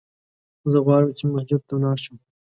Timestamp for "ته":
1.67-1.71